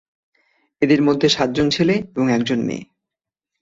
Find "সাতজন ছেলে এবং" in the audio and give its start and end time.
1.29-2.27